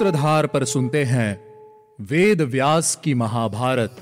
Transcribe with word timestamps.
सूत्रधार 0.00 0.46
पर 0.46 0.64
सुनते 0.64 1.02
हैं 1.04 1.30
वेद 2.00 2.40
व्यास 2.42 2.94
की 3.04 3.12
महाभारत। 3.14 3.96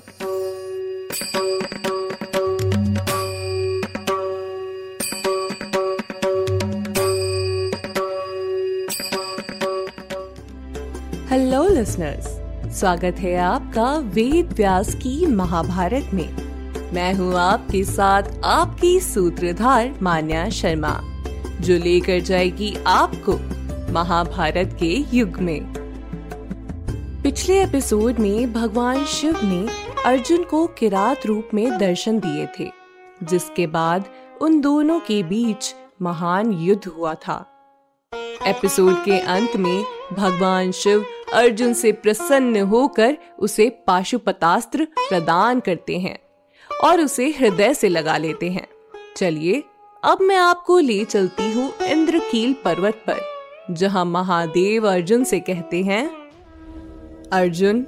हेलो 11.31 11.67
लिसनर्स 11.69 12.29
स्वागत 12.79 13.19
है 13.19 13.37
आपका 13.37 13.97
वेद 13.99 14.53
व्यास 14.53 14.95
की 14.95 15.27
महाभारत 15.27 16.15
में। 16.15 16.29
मैं 16.93 17.13
हूँ 17.15 17.35
आपके 17.37 17.83
साथ 17.85 18.23
आपकी 18.45 18.99
सूत्रधार 19.01 19.99
मान्या 20.03 20.49
शर्मा, 20.51 20.95
जो 21.61 21.79
लेकर 21.79 22.21
जाएगी 22.21 22.75
आपको 22.87 23.39
महाभारत 23.93 24.77
के 24.83 24.95
युग 25.17 25.41
में। 25.41 25.78
पिछले 27.29 27.63
एपिसोड 27.63 28.19
में 28.19 28.53
भगवान 28.53 29.05
शिव 29.05 29.39
ने 29.43 29.67
अर्जुन 30.07 30.45
को 30.45 30.67
किरात 30.67 31.27
रूप 31.27 31.49
में 31.55 31.79
दर्शन 31.79 32.19
दिए 32.19 32.47
थे, 32.59 32.71
जिसके 33.23 33.67
बाद 33.67 34.05
उन 34.41 34.61
दोनों 34.61 35.01
के 35.01 35.23
बीच 35.23 35.75
महान 36.03 36.53
युद्ध 36.53 36.87
हुआ 36.87 37.15
था। 37.15 37.37
एपिसोड 38.47 39.05
के 39.05 39.19
अंत 39.19 39.57
में 39.57 39.85
भगवान 40.13 40.73
शिव 40.73 41.05
अर्जुन 41.33 41.75
से 41.75 41.93
प्रसन्न 41.93 42.61
होकर 42.61 43.17
उसे 43.39 43.69
पाशुपतास्त्र 43.87 44.85
प्रदान 44.85 45.61
करते 45.61 45.99
हैं 45.99 46.19
और 46.85 47.01
उसे 47.01 47.31
हृदय 47.31 47.75
से 47.75 47.89
लगा 47.89 48.17
लेते 48.17 48.51
हैं। 48.51 48.67
चलिए, 49.17 49.63
अब 50.05 50.19
मैं 50.23 50.37
आपको 50.37 50.79
ले 50.79 51.05
चलती 51.05 51.53
हूँ 51.53 51.73
इंद्रकील 51.87 52.53
पर्वत 52.53 53.03
पर, 53.11 53.21
जहाँ 53.71 54.05
महादेव 54.05 54.89
अर्जुन 54.91 55.25
से 55.25 55.41
कहते 55.41 55.83
हैं 55.83 56.28
अर्जुन, 57.33 57.83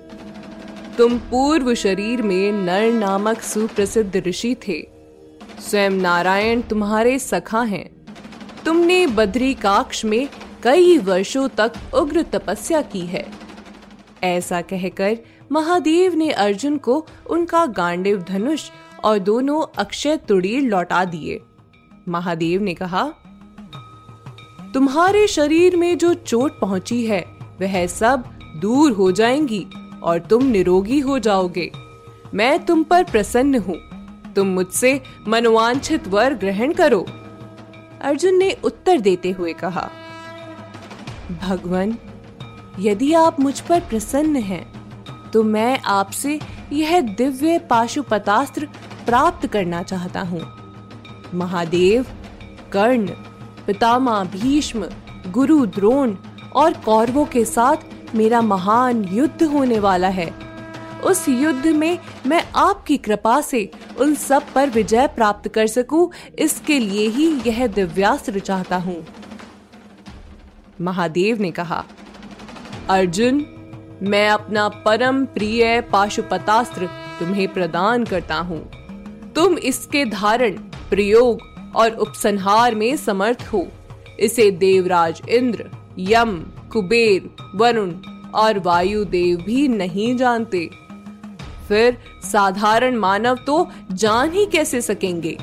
तुम 0.98 1.18
पूर्व 1.18 1.74
शरीर 1.74 2.22
में 2.22 2.52
नर 2.52 2.92
नामक 2.92 3.40
सुप्रसिद्ध 3.40 4.16
ऋषि 4.16 4.56
थे। 4.68 4.88
स्वयं 5.60 5.90
नारायण 5.90 6.60
तुम्हारे 6.60 7.18
सखा 7.18 7.62
हैं। 7.62 8.06
तुमने 8.64 9.06
बद्री 9.06 9.54
काक्ष 9.54 10.04
में 10.04 10.28
कई 10.62 10.98
वर्षों 10.98 11.48
तक 11.48 11.72
उग्र 11.94 12.22
तपस्या 12.22 12.82
की 12.82 13.00
है। 13.00 13.26
ऐसा 14.22 14.60
कहकर 14.60 15.16
महादेव 15.52 16.14
ने 16.14 16.30
अर्जुन 16.30 16.78
को 16.78 17.06
उनका 17.30 17.66
गांडिव 17.66 18.22
धनुष 18.22 18.70
और 19.04 19.18
दोनों 19.18 19.64
अक्षय 19.78 20.16
तुड़ीर 20.16 20.62
लौटा 20.62 21.04
दिए। 21.04 21.40
महादेव 22.08 22.62
ने 22.62 22.74
कहा, 22.74 23.12
तुम्हारे 24.74 25.26
शरीर 25.26 25.76
में 25.76 25.98
जो 25.98 26.14
चोट 26.14 26.60
पहुँची 26.60 27.06
है, 27.06 27.24
वह 27.60 27.86
सब 27.86 28.24
दूर 28.56 28.92
हो 28.92 29.10
जाएँगी 29.12 29.66
और 30.02 30.18
तुम 30.20 30.44
निरोगी 30.44 30.98
हो 31.00 31.18
जाओगे। 31.18 31.70
मैं 32.34 32.64
तुम 32.64 32.82
पर 32.82 33.04
प्रसन्न 33.04 33.58
हूँ। 33.58 33.76
तुम 34.34 34.48
मुझसे 34.48 35.00
मनोवांछित 35.28 36.08
वर 36.08 36.34
ग्रहण 36.34 36.72
करो। 36.72 37.04
अर्जुन 38.00 38.34
ने 38.34 38.50
उत्तर 38.64 39.00
देते 39.00 39.30
हुए 39.30 39.52
कहा, 39.52 39.88
भगवान, 41.42 41.96
यदि 42.78 43.12
आप 43.14 43.40
मुझ 43.40 43.60
पर 43.60 43.80
प्रसन्न 43.80 44.36
हैं 44.36 44.64
तो 45.30 45.42
मैं 45.44 45.78
आपसे 45.80 46.38
यह 46.72 47.00
दिव्य 47.00 47.58
पाशुपतास्त्र 47.60 48.66
प्राप्त 49.06 49.46
करना 49.46 49.82
चाहता 49.82 50.20
हूँ। 50.20 50.40
महादेव, 51.34 52.06
कर्ण, 52.72 53.06
पितामह 53.66 54.24
भीष्म, 54.32 54.88
गुरु 55.28 55.64
द्रोण 55.68 56.14
और 56.56 56.72
कौरवों 56.84 57.24
के 57.26 57.44
साथ 57.44 57.76
मेरा 58.14 58.40
महान 58.42 59.02
युद्ध 59.04 59.42
होने 59.42 59.78
वाला 59.78 60.08
है। 60.08 60.30
उस 61.04 61.28
युद्ध 61.28 61.66
में 61.66 61.98
मैं 62.26 62.42
आपकी 62.56 62.96
कृपा 62.98 63.40
से 63.40 63.68
उन 64.00 64.14
सब 64.14 64.52
पर 64.54 64.70
विजय 64.70 65.06
प्राप्त 65.06 65.48
कर 65.48 65.66
सकूँ, 65.66 66.10
इसके 66.38 66.78
लिए 66.78 67.06
ही 67.08 67.28
यह 67.46 67.66
दिव्यास्त्र 67.66 68.38
चाहता 68.40 68.76
हूँ। 68.78 69.04
महादेव 70.80 71.40
ने 71.40 71.50
कहा 71.50 71.84
अर्जुन 72.90 73.44
मैं 74.02 74.28
अपना 74.28 74.68
परम 74.84 75.24
प्रिय 75.26 75.80
पाशुपतास्त्र 75.82 76.86
तुम्हें 77.18 77.46
प्रदान 77.52 78.04
करता 78.04 78.36
हूँ। 78.36 78.62
तुम 79.32 79.58
इसके 79.58 80.04
धारण 80.04 80.56
प्रयोग 80.90 81.40
और 81.76 81.90
उपसंहार 81.92 82.74
में 82.74 82.96
समर्थ 82.96 83.48
हो। 83.52 83.66
इसे 84.20 84.50
देवराज 84.52 85.20
इंद्र 85.28 85.70
यम 85.98 86.40
कुबेर, 86.72 87.30
वरुण 87.54 87.92
और 88.34 88.58
वायुदेव 88.58 89.36
भी 89.36 89.68
नहीं 89.68 90.16
जानते। 90.16 90.68
फिर 91.68 91.98
साधारण 92.22 92.96
मानव 92.96 93.38
तो 93.46 93.66
जान 93.92 94.32
ही 94.32 94.46
कैसे 94.46 94.80
सकेंगे? 94.80 95.36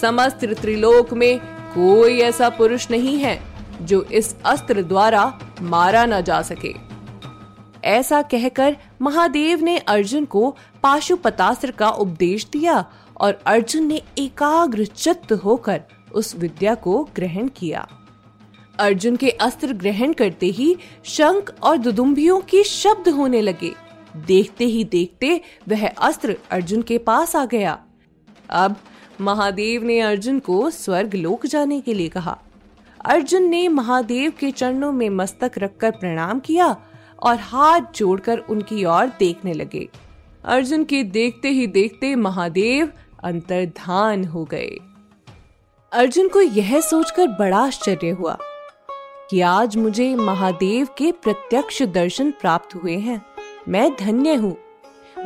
समस्त 0.00 0.44
त्रिलोक 0.60 1.12
में 1.12 1.38
कोई 1.74 2.18
ऐसा 2.18 2.48
पुरुष 2.48 2.90
नहीं 2.90 3.18
है 3.18 3.40
जो 3.82 4.02
इस 4.02 4.34
अस्त्र 4.44 4.82
द्वारा 4.82 5.40
मारा 5.62 6.04
न 6.06 6.20
जा 6.20 6.42
सके। 6.42 6.74
ऐसा 7.84 8.22
कहकर 8.22 8.76
महादेव 9.02 9.62
ने 9.62 9.76
अर्जुन 9.78 10.24
को 10.24 10.56
पाशुपतास्त्र 10.82 11.70
का 11.70 11.88
उपदेश 11.88 12.46
दिया 12.52 12.84
और 13.16 13.38
अर्जुन 13.46 13.86
ने 13.86 14.00
एकाग्र 14.18 14.84
चित्त 14.84 15.32
होकर 15.32 15.80
उस 16.14 16.34
विद्या 16.36 16.74
को 16.74 17.08
ग्रहण 17.16 17.48
किया। 17.48 17.86
अर्जुन 18.78 19.16
के 19.16 19.30
अस्त्र 19.30 19.72
ग्रहण 19.72 20.12
करते 20.12 20.46
ही 20.46 20.76
शंख 21.04 21.54
और 21.62 21.76
दुदुम्बियों 21.76 22.40
की 22.40 22.62
शब्द 22.64 23.08
होने 23.08 23.40
लगे। 23.40 23.72
देखते 24.16 24.64
ही 24.64 24.84
देखते 24.84 25.40
वह 25.68 25.88
अस्त्र 25.88 26.36
अर्जुन 26.50 26.82
के 26.82 26.98
पास 26.98 27.36
आ 27.36 27.44
गया। 27.46 27.78
अब 28.50 28.76
महादेव 29.20 29.84
ने 29.84 30.00
अर्जुन 30.00 30.38
को 30.38 30.70
स्वर्ग 30.70 31.14
लोक 31.14 31.46
जाने 31.46 31.80
के 31.80 31.94
लिए 31.94 32.08
कहा। 32.08 32.38
अर्जुन 33.04 33.42
ने 33.42 33.68
महादेव 33.68 34.32
के 34.40 34.50
चरणों 34.50 34.92
में 34.92 35.10
मस्तक 35.10 35.52
रखकर 35.58 35.90
प्रणाम 35.90 36.40
किया 36.40 36.76
और 37.22 37.36
हाथ 37.36 37.80
जोड़कर 37.96 38.38
उनकी 38.38 38.84
ओर 38.84 39.06
देखने 39.06 39.52
लगे। 39.52 39.88
अर्जुन 40.44 40.84
के 40.84 41.02
देखते 41.02 41.48
ही 41.48 41.66
देखते 41.66 42.14
महादेव 42.16 42.92
अंतर्धान 43.24 44.24
हो 44.24 44.44
गए। 44.44 44.78
अर्जुन 45.92 46.28
को 46.28 46.40
यह 46.40 46.80
सोचकर 46.80 47.26
बड़ा 47.26 47.58
आश्चर्य 47.58 48.10
हुआ। 48.10 48.38
कि 49.30 49.40
आज 49.40 49.76
मुझे 49.76 50.14
महादेव 50.14 50.88
के 50.98 51.12
प्रत्यक्ष 51.12 51.82
दर्शन 51.82 52.30
प्राप्त 52.30 52.74
हुए 52.74 52.96
हैं। 52.96 53.26
मैं 53.68 53.96
धन्य 54.00 54.34
हूँ। 54.34 54.56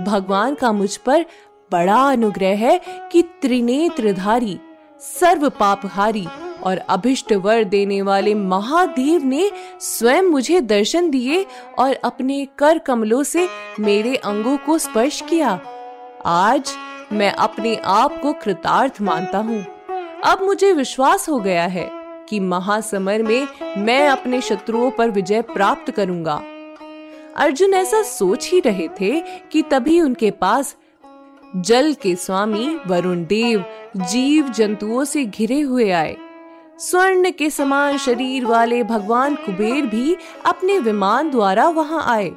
भगवान 0.01 0.55
का 0.55 0.73
मुझ 0.73 0.97
पर 0.97 1.25
बड़ा 1.73 2.11
अनुग्रह 2.11 2.57
है 2.57 2.81
कि 3.13 3.23
त्रिनेत्रधारी, 3.23 4.61
सर्व 5.01 5.49
पापहारी 5.51 6.27
और 6.63 6.79
अभिष्ट 6.79 7.33
वर 7.33 7.65
देने 7.65 8.03
वाले 8.03 8.35
महादेव 8.35 9.25
ने 9.25 9.51
स्वयं 9.81 10.23
मुझे 10.23 10.61
दर्शन 10.61 11.11
दिए 11.11 11.47
और 11.79 11.95
अपने 11.95 12.49
कर 12.59 12.79
कमलों 12.79 13.23
से 13.23 13.49
मेरे 13.81 14.17
अंगों 14.17 14.57
को 14.57 14.79
स्पर्श 14.79 15.21
किया। 15.21 15.61
आज 16.27 16.73
मैं 17.13 17.33
अपने 17.33 17.77
आप 17.77 18.21
को 18.23 18.33
कृतार्थ 18.33 19.01
मानता 19.01 19.39
हूँ। 19.39 19.67
अब 20.25 20.43
मुझे 20.43 20.73
विश्वास 20.73 21.29
हो 21.29 21.39
गया 21.39 21.67
है 21.67 21.98
कि 22.29 22.41
महासमर 22.41 23.23
में 23.23 23.49
मैं 23.79 24.09
अपने 24.09 24.41
शत्रुओं 24.41 24.91
पर 24.91 25.11
विजय 25.11 25.43
प्राप्त 25.43 25.91
करूँगा। 25.91 26.43
अर्जुन 27.37 27.75
ऐसा 27.75 28.03
सोच 28.03 28.51
ही 28.51 28.61
रहे 28.61 28.89
थे 29.01 29.21
कि 29.21 29.63
तभी 29.63 30.01
उनके 30.01 30.31
पास 30.31 30.77
जल 31.57 31.95
के 31.95 32.17
स्वामी, 32.17 32.79
वरुण 32.87 33.25
देव, 33.25 33.65
जीव 33.97 34.49
जंतुओं 34.49 35.05
से 35.05 35.25
घिरे 35.25 35.61
हुए 35.61 35.91
आए। 35.91 36.17
स्वर्ण 36.79 37.31
के 37.31 37.51
समान 37.51 37.99
शरीर 37.99 38.47
वाले 38.47 38.83
भगवान 38.83 39.35
कुबेर 39.35 39.87
भी 39.87 40.17
अपने 40.47 40.79
विमान 40.79 41.31
द्वारा 41.31 41.69
वहाँ 41.69 42.05
आए। 42.07 42.33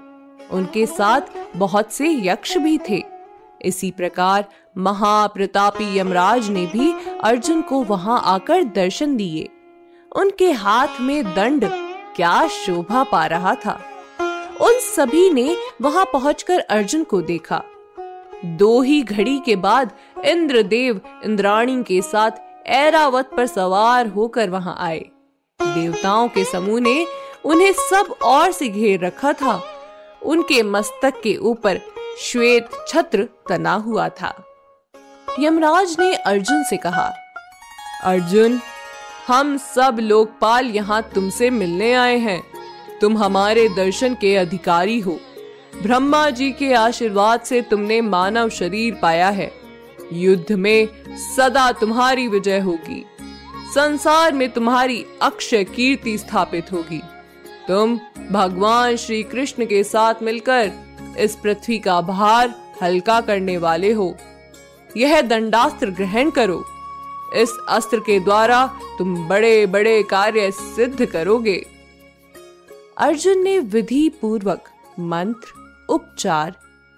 उनके 0.52 0.86
साथ 0.86 1.22
बहुत 1.58 1.92
से 1.92 2.10
यक्ष 2.10 2.58
भी 2.58 2.80
थे। 2.90 3.04
इसी 3.62 3.92
प्रकार 3.92 4.46
महाप्रतापी 4.78 6.00
यमराज 6.00 6.50
ने 6.50 6.66
भी 6.66 6.94
अर्जुन 7.24 7.62
को 7.62 7.84
वहाँ 7.84 8.22
आकर 8.26 8.64
दर्शन 8.64 9.16
दिए। 9.16 9.50
उनके 10.16 10.52
हाथ 10.52 11.00
में 11.02 11.24
दंड। 11.36 11.66
क्या 12.16 12.48
शोभा 12.48 13.04
पा 13.04 13.26
रहा 13.26 13.56
था। 13.56 13.80
उन 14.62 14.80
सभी 14.80 15.30
ने 15.30 15.56
वहाँ 15.82 16.06
पहुंचकर 16.06 16.60
अर्जुन 16.60 17.04
को 17.04 17.22
देखा। 17.22 17.64
दो 18.46 18.82
ही 18.82 19.02
घड़ी 19.02 19.40
के 19.40 19.56
बाद 19.56 19.92
इंद्रदेव 20.26 21.02
इंद्राणी 21.26 21.84
के 21.84 22.02
साथ 22.02 22.32
ऐरावत 22.68 23.30
पर 23.38 23.48
सवार 23.48 24.08
होकर 24.08 24.50
वहाँ 24.50 24.76
आए। 24.80 25.00
देवताओं 25.60 26.28
के 26.28 26.44
समूह 26.44 26.80
ने 26.80 27.06
उन्हें 27.46 27.72
सब 27.74 28.16
और 28.24 28.52
से 28.52 28.68
घेर 28.68 29.06
रखा 29.06 29.34
था। 29.34 29.62
उनके 30.24 30.64
मस्तक 30.64 31.22
के 31.24 31.36
ऊपर 31.36 31.80
श्वेत 32.20 32.70
छत्र 32.88 33.28
तना 33.50 33.74
हुआ 33.74 34.10
था। 34.10 34.34
यमराज 35.40 35.96
ने 36.00 36.14
अर्जुन 36.16 36.64
से 36.64 36.78
कहा, 36.78 37.12
अर्जुन 38.04 38.60
हम 39.32 39.58
सब 39.58 39.98
लोकपाल 40.02 40.66
यहाँ 40.66 41.10
तुमसे 41.16 41.50
मिलने 41.50 41.94
आए 41.94 42.18
हैं। 42.18 42.44
तुम 43.02 43.18
हमारे 43.18 43.70
दर्शन 43.70 44.14
के 44.14 44.38
अधिकारी 44.38 45.00
हो। 45.00 45.20
ब्रह्मा 45.84 46.30
जी 46.30 46.52
के 46.52 46.74
आशीर्वाद 46.74 47.42
से 47.42 47.62
तुमने 47.62 48.02
मानव 48.02 48.50
शरीर 48.50 49.00
पाया 49.02 49.30
है। 49.30 49.52
युद्ध 50.14 50.52
में 50.52 50.88
सदा 51.38 51.72
तुम्हारी 51.72 52.28
विजय 52.28 52.60
होगी। 52.60 53.06
संसार 53.76 54.34
में 54.34 54.50
तुम्हारी 54.50 55.06
अक्षय 55.22 55.64
कीर्ति 55.64 56.18
स्थापित 56.18 56.72
होगी। 56.72 57.02
तुम 57.68 58.00
भगवान 58.32 58.96
श्री 58.96 59.24
कृष्ण 59.24 59.66
के 59.66 59.84
साथ 59.84 60.14
मिलकर 60.22 60.72
इस 61.18 61.36
पृथ्वी 61.36 61.80
का 61.80 62.02
भार 62.02 62.56
हल्का 62.84 63.22
करने 63.22 63.58
वाले 63.58 63.92
हो। 63.92 64.18
यह 64.98 65.22
दंडास्त्र 65.22 65.90
ग्रहण 65.90 66.30
करो। 66.30 66.66
इस 67.36 67.58
अस्त्र 67.70 68.00
के 68.00 68.20
द्वारा 68.20 68.66
तुम 68.98 69.28
बड़े 69.28 69.66
बड़े 69.66 70.04
कार्य 70.04 70.52
सिद्ध 70.52 71.06
करोगे। 71.06 71.66
अर्जुन 72.98 73.44
ने 73.44 73.60
विधि 73.60 74.10
पूर्वक 74.22 74.70
मंत्र, 75.00 75.54
उपचार, 75.90 76.52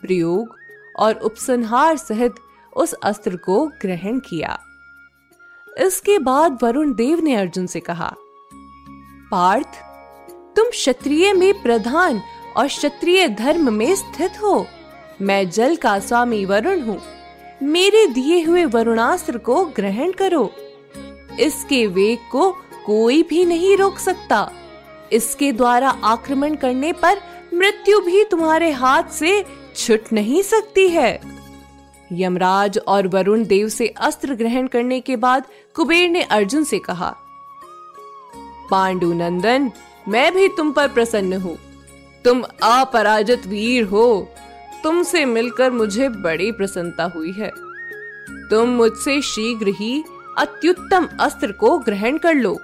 प्रयोग 0.04 0.56
और 1.00 1.14
उपसंहार 1.16 1.98
सहित 1.98 2.36
उस 2.74 2.94
अस्त्र 2.94 3.36
को 3.36 3.66
ग्रहण 3.82 4.20
किया। 4.20 4.60
इसके 5.80 6.20
बाद 6.20 6.58
वरुण 6.64 6.94
देव 6.94 7.24
ने 7.24 7.36
अर्जुन 7.36 7.66
से 7.66 7.80
कहा, 7.80 8.14
पार्थ, 9.32 9.82
तुम 10.56 10.70
क्षत्रिय 10.70 11.34
में 11.34 11.62
प्रधान 11.62 12.22
और 12.58 12.68
क्षत्रिय 12.68 13.28
धर्म 13.28 13.74
में 13.74 13.96
स्थित 13.96 14.42
हो। 14.42 14.66
मैं 15.22 15.50
जल 15.50 15.76
का 15.76 16.00
स्वामी 16.00 16.46
वरुण 16.46 16.80
हूँ। 16.80 17.02
मेरे 17.62 18.06
दिए 18.08 18.42
हुए 18.44 18.66
वरुणास्त्र 18.66 19.38
को 19.38 19.64
ग्रहण 19.66 20.12
करो। 20.12 20.52
इसके 21.40 21.86
वेग 21.88 22.20
को 22.32 22.52
कोई 22.86 23.22
भी 23.24 23.44
नहीं 23.46 23.76
रोक 23.78 23.98
सकता। 23.98 24.50
इसके 25.14 25.52
द्वारा 25.52 25.90
आक्रमण 26.04 26.56
करने 26.56 26.92
पर 26.94 27.22
मृत्यु 27.54 28.00
भी 28.00 28.24
तुम्हारे 28.24 28.72
हाथ 28.72 29.12
से 29.12 29.44
छुट 29.76 30.12
नहीं 30.14 30.42
सकती 30.42 30.88
है। 30.90 31.20
यमराज 32.12 32.78
और 32.78 33.08
वरुण 33.08 33.44
देव 33.46 33.70
से 33.70 33.88
अस्त्र 33.88 34.36
ग्रहण 34.36 34.68
करने 34.68 35.00
के 35.00 35.16
बाद 35.16 35.48
कुबेर 35.76 36.10
ने 36.10 36.22
अर्जुन 36.22 36.64
से 36.64 36.80
कहा 36.80 37.16
पांडु 38.72 39.14
नंदन 39.14 39.72
मैं 40.08 40.32
भी 40.34 40.48
तुम 40.48 40.72
पर 40.72 40.88
प्रसन्न 40.88 41.34
हूँ। 41.34 41.58
तुम 42.26 42.42
अपराजित 42.64 43.46
वीर 43.48 43.84
हो। 43.84 44.06
तुमसे 44.84 45.26
मिलकर 45.26 45.72
मुझे 45.72 46.10
बड़ी 46.10 46.52
प्रसन्नता 46.52 47.04
हुई 47.06 47.32
है। 47.32 47.52
तुम 48.50 48.70
मुझसे 48.70 49.22
शीघ्र 49.22 49.68
ही 49.68 50.04
अत्युत्तम 50.38 51.08
अस्त्र 51.20 51.52
को 51.52 51.78
ग्रहण 51.78 52.18
कर 52.18 52.36
लो। 52.36 52.60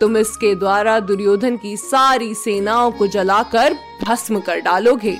तुम 0.00 0.16
इसके 0.16 0.54
द्वारा 0.54 0.98
दुर्योधन 1.00 1.56
की 1.56 1.76
सारी 1.76 2.34
सेनाओं 2.34 2.90
को 2.92 3.06
जलाकर 3.06 3.74
भस्म 4.02 4.40
कर 4.40 4.60
डालोगे। 4.60 5.16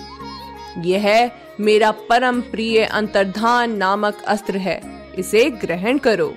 यह 0.79 1.31
मेरा 1.61 1.91
परम 2.09 2.41
प्रिय 2.41 2.85
अंतर्धान 2.85 3.77
नामक 3.77 4.23
अस्त्र 4.27 4.57
है। 4.57 4.81
इसे 5.19 5.49
ग्रहण 5.51 5.99
करो। 5.99 6.35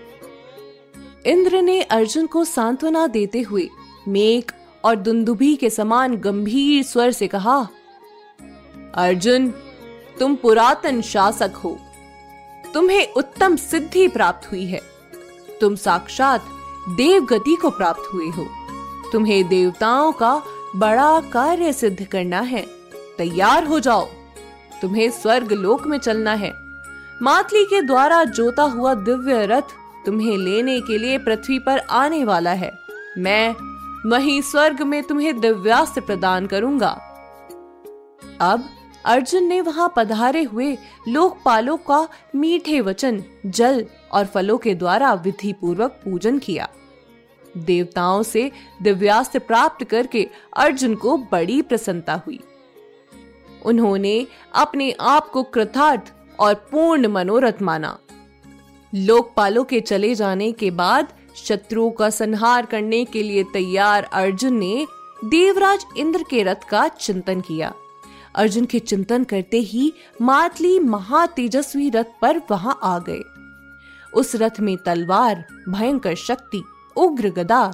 इंद्र 1.26 1.62
ने 1.62 1.82
अर्जुन 1.82 2.26
को 2.26 2.44
सांत्वना 2.46 3.06
देते 3.08 3.42
हुए 3.42 3.70
मेघ 4.08 4.44
और 4.84 4.96
दुंदुभी 4.96 5.56
के 5.56 5.70
समान 5.70 6.16
गंभीर 6.16 6.84
स्वर 6.84 7.12
से 7.12 7.28
कहा, 7.28 7.58
अर्जुन 8.96 9.54
तुम 10.20 10.36
पुरातन 10.36 11.02
शासक 11.02 11.52
हो। 11.64 11.80
तुम्हें 12.74 13.14
उत्तम 13.14 13.56
सिद्धि 13.56 14.08
प्राप्त 14.08 14.52
हुई 14.52 14.66
है। 14.66 14.82
तुम 15.62 15.76
साक्षात 15.76 16.46
देव 16.90 17.26
गति 17.26 17.56
को 17.56 17.70
प्राप्त 17.70 18.10
हुए 18.14 18.28
हो। 18.28 18.48
तुम्हें 19.12 19.48
देवताओं 19.48 20.12
का 20.12 20.44
बड़ा 20.76 21.20
कार्य 21.20 21.74
सिद्ध 21.74 22.06
करना 22.06 22.40
है। 22.40 22.62
तैयार 23.18 23.64
हो 23.64 23.80
जाओ। 23.80 24.06
तुम्हें 24.82 25.12
स्वर्ग 25.12 25.52
लोक 25.52 25.88
में 25.88 25.98
चलना 25.98 26.34
है। 26.34 26.54
मातली 27.22 27.64
के 27.64 27.82
द्वारा 27.82 28.24
जोता 28.24 28.64
हुआ 28.64 28.94
दिव्य 28.94 29.46
रथ 29.46 29.62
तुम्हें 30.06 30.38
लेने 30.38 30.82
के 30.82 30.98
लिए 30.98 31.18
पृथ्वी 31.18 31.60
पर 31.60 31.80
आने 31.80 32.26
वाला 32.26 32.52
है। 32.52 32.72
मैं 33.18 33.56
वहीं 34.10 34.42
स्वर्ग 34.42 34.82
में 34.82 35.04
तुम्हें 35.04 35.40
दिव्यास्त्र 35.40 36.02
प्रदान 36.02 36.48
करूँगा। 36.48 36.92
अब 38.42 38.70
अर्जुन 39.08 39.44
ने 39.44 39.62
वहाँ 39.62 39.94
पधारे 39.96 40.44
हुए 40.44 40.78
लोकपालों 41.08 41.78
का 41.78 42.08
मीठे 42.36 42.82
वचन, 42.82 43.24
जल 43.46 43.86
और 44.12 44.26
फलों 44.26 44.58
के 44.58 44.76
द्वारा 44.76 45.14
विधि 45.14 45.54
पूर्वक 45.54 45.92
पूजन 45.92 46.40
किया। 46.40 46.70
देवताओं 47.58 48.24
से 48.24 48.52
दिव्यास्त्र 48.82 49.40
प्राप्त 49.40 49.84
करके 49.84 50.28
अर्जुन 50.58 50.96
को 50.96 51.18
बड़ी 51.18 51.62
प्रसन्नता 51.62 52.14
हुई। 52.28 52.40
उन्होंने 53.66 54.28
अपने 54.56 54.92
आप 54.92 55.30
को 55.30 55.44
कृतार्थ 55.44 56.14
और 56.40 56.54
पूर्ण 56.54 57.08
मनोरथ 57.08 57.62
माना। 57.62 58.00
लोकपालों 58.96 59.64
के 59.64 59.82
चले 59.82 60.16
जाने 60.16 60.52
के 60.52 60.72
बाद 60.72 61.14
शत्रुओं 61.36 61.92
का 61.92 62.10
संहार 62.10 62.66
करने 62.66 63.06
के 63.06 63.24
लिए 63.24 63.44
तैयार 63.44 64.04
अर्जुन 64.04 64.54
ने 64.54 64.88
देवराज 65.26 65.86
इंद्र 65.98 66.24
के 66.30 66.44
रथ 66.44 66.70
का 66.70 66.88
चिंतन 66.88 67.42
किया। 67.42 67.74
अर्जुन 68.38 68.66
के 68.66 68.80
चिंतन 68.80 69.24
करते 69.24 69.60
ही 69.60 69.92
मातली 70.22 70.80
महातेजस्वी 70.80 71.90
रथ 71.90 72.20
पर 72.22 72.42
वहाँ 72.52 72.80
आ 72.84 72.98
गए। 73.00 73.22
उस 74.14 74.36
रथ 74.36 74.60
में 74.60 74.76
तलवार, 74.78 75.44
भयंकर 75.70 76.16
शक्ति, 76.16 76.64
उग्र 76.96 77.30
गदा, 77.30 77.74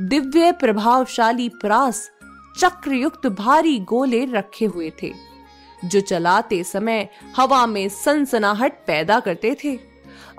दिव्य 0.00 0.52
प्रभावशाली 0.52 1.48
प्रास 1.48 2.10
चक्र 2.58 2.92
युक्त 2.92 3.26
भारी 3.26 3.78
गोले 3.78 4.24
रखे 4.24 4.64
हुए 4.64 4.92
थे, 5.02 5.12
जो 5.84 6.00
चलाते 6.00 6.62
समय 6.64 7.08
हवा 7.36 7.66
में 7.66 7.88
सनसनाहट 7.88 8.72
पैदा 8.86 9.20
करते 9.20 9.56
थे। 9.64 9.78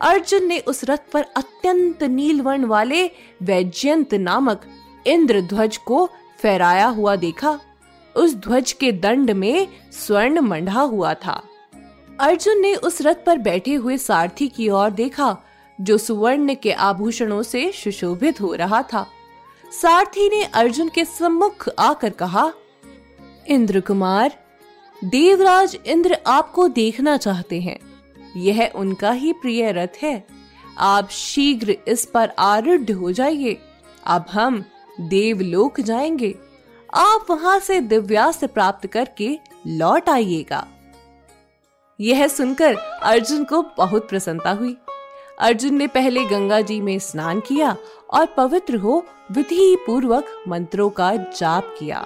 अर्जुन 0.01 0.45
ने 0.45 0.59
उस 0.59 0.83
रथ 0.83 1.11
पर 1.11 1.25
अत्यंत 1.37 2.03
नीलवर्ण 2.03 2.65
वाले 2.65 3.05
वैजयंत 3.41 4.13
नामक 4.13 4.61
इंद्र 5.07 5.41
ध्वज 5.41 5.77
को 5.77 6.05
फहराया 6.39 6.87
हुआ 6.87 7.15
देखा। 7.15 7.59
उस 8.15 8.35
ध्वज 8.35 8.71
के 8.71 8.91
दंड 8.91 9.31
में 9.31 9.67
स्वर्ण 9.91 10.39
मंडा 10.39 10.79
हुआ 10.81 11.13
था। 11.13 11.43
अर्जुन 12.19 12.61
ने 12.61 12.75
उस 12.75 13.01
रथ 13.01 13.15
पर 13.25 13.37
बैठे 13.37 13.73
हुए 13.73 13.97
सारथी 13.97 14.47
की 14.47 14.69
ओर 14.69 14.89
देखा, 14.89 15.37
जो 15.81 15.97
सुवर्ण 15.97 16.55
के 16.55 16.71
आभूषणों 16.71 17.43
से 17.43 17.71
सुशोभित 17.71 18.41
हो 18.41 18.53
रहा 18.53 18.81
था। 18.81 19.07
सारथी 19.81 20.29
ने 20.29 20.43
अर्जुन 20.43 20.89
के 20.89 21.05
सम्मुख 21.05 21.69
आकर 21.79 22.09
कहा 22.09 22.53
इंद्र 23.47 23.81
कुमार 23.81 24.43
देवराज 25.03 25.77
इंद्र 25.85 26.17
आपको 26.27 26.67
देखना 26.67 27.17
चाहते 27.17 27.61
हैं। 27.61 27.79
यह 28.37 28.71
उनका 28.75 29.11
ही 29.11 29.33
प्रिय 29.33 29.71
रथ 29.71 30.03
है। 30.03 30.27
आप 30.77 31.09
शीघ्र 31.09 31.77
इस 31.87 32.05
पर 32.05 32.31
आरूढ़ 32.39 32.91
हो 32.91 33.11
जाइए। 33.11 33.57
अब 34.07 34.25
हम 34.31 34.65
देवलोक 35.01 35.81
जाएँगे। 35.81 36.35
आप 36.93 37.25
वहाँ 37.29 37.59
से 37.59 37.79
दिव्यास्त्र 37.81 38.47
प्राप्त 38.47 38.87
करके 38.87 39.39
लौट 39.67 40.09
आइएगा। 40.09 40.65
यह 41.99 42.27
सुनकर 42.27 42.75
अर्जुन 43.03 43.43
को 43.43 43.61
बहुत 43.77 44.09
प्रसन्नता 44.09 44.51
हुई। 44.51 44.75
अर्जुन 45.39 45.75
ने 45.75 45.87
पहले 45.87 46.25
गंगा 46.25 46.61
जी 46.61 46.79
में 46.81 46.99
स्नान 46.99 47.39
किया 47.39 47.75
और 48.09 48.25
पवित्र 48.25 48.75
हो 48.75 49.05
विधि 49.31 49.75
पूर्वक 49.85 50.43
मंत्रों 50.47 50.89
का 50.89 51.15
जाप 51.15 51.75
किया 51.79 52.05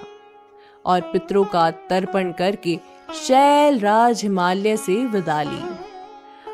और 0.86 1.00
पितरों 1.00 1.44
का 1.44 1.70
तर्पण 1.70 2.32
करके 2.32 2.78
शैल 3.14 3.78
राज 3.80 4.22
हिमालय 4.22 4.76
से 4.76 4.96
विदा 5.06 5.42
ली। 5.42 5.62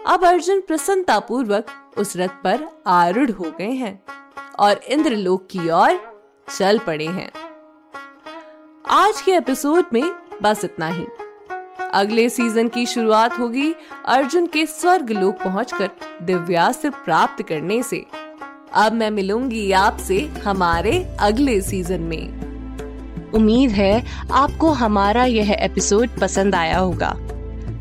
अब 0.07 0.25
अर्जुन 0.25 0.61
प्रसन्नता 0.61 1.19
पूर्वक 1.19 1.67
उस 1.99 2.17
रथ 2.17 2.43
पर 2.45 2.69
आरूढ़ 2.87 3.31
हो 3.31 3.55
गए 3.59 3.73
हैं 3.73 4.00
और 4.59 4.81
इंद्रलोक 4.88 5.47
की 5.50 5.71
ओर 5.71 6.00
चल 6.50 6.79
पड़े 6.79 7.07
हैं। 7.07 7.31
आज 8.87 9.21
के 9.21 9.33
एपिसोड 9.33 9.85
में 9.93 10.03
बस 10.43 10.64
इतना 10.64 10.88
ही। 10.88 11.05
अगले 11.95 12.29
सीज़न 12.29 12.69
की 12.69 12.87
शुरुआत 12.87 13.38
होगी 13.38 13.75
अर्जुन 14.07 14.47
के 14.47 14.67
स्वर्ग 14.67 15.11
लोक 15.11 15.35
पहुंचकर 15.35 15.91
दिव्यास्त्र 16.23 16.91
प्राप्त 16.91 17.43
करने 17.43 17.83
से। 17.83 18.05
अब 18.75 18.93
मैं 18.93 19.11
मिलूँगी 19.11 19.73
आपसे 19.73 20.19
हमारे 20.45 21.17
अगले 21.21 21.61
सीज़न 21.61 22.00
में। 22.00 23.33
उम्मीद 23.33 23.71
है 23.71 24.05
आपको 24.33 24.69
हमारा 24.73 25.25
यह 25.25 25.53
एपिसोड 25.53 26.21
पसंद 26.21 26.55
आया 26.55 26.79
होगा। 26.79 27.17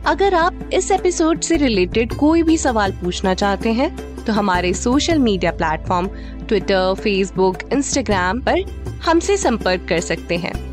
अगर 0.05 0.33
आप 0.33 0.69
इस 0.73 0.91
एपिसोड 0.91 1.41
से 1.41 1.57
रिलेटेड 1.57 2.13
कोई 2.13 2.43
भी 2.43 2.57
सवाल 2.57 2.91
पूछना 2.91 3.33
चाहते 3.33 3.71
हैं 3.71 3.95
तो 4.25 4.33
हमारे 4.33 4.73
social 4.73 5.19
media 5.19 5.51
platform 5.51 6.07
Twitter 6.47 6.93
Facebook 6.93 7.57
Instagram 7.73 8.41
पर 8.41 8.61
हमसे 9.05 9.37
संपर्क 9.37 9.85
कर 9.89 9.99
सकते 9.99 10.37
हैं। 10.37 10.72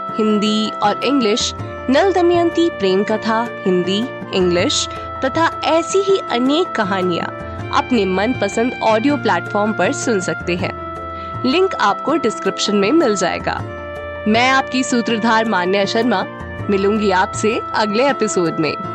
हिंदी 0.17 0.69
और 0.83 1.03
इंग्लिश, 1.03 1.53
नल 1.89 2.13
दमयंती 2.13 2.69
प्रेम 2.69 3.03
कथा, 3.03 3.47
हिंदी, 3.65 4.05
इंग्लिश, 4.33 4.87
तथा 5.25 5.61
ऐसी 5.63 5.99
ही 5.99 6.17
अनेक 6.31 6.71
कहानियाँ 6.71 7.27
अपने 7.75 8.05
मन 8.05 8.33
पसंद 8.33 8.79
ऑडियो 8.83 9.17
प्लेटफॉर्म 9.17 9.73
पर 9.73 9.91
सुन 9.91 10.19
सकते 10.19 10.55
हैं। 10.55 10.91
लिंक 11.45 11.75
आपको 11.75 12.15
डिस्क्रिप्शन 12.15 12.75
में 12.75 12.91
मिल 12.91 13.15
जाएगा। 13.15 13.61
मैं 14.27 14.49
आपकी 14.49 14.83
सूत्रधार 14.83 15.45
मान्या 15.45 15.85
शर्मा, 15.85 16.23
मिलूँगी 16.69 17.11
आपसे 17.11 17.61
अगले 17.75 18.09
एपिसोड 18.09 18.57
में। 18.59 18.90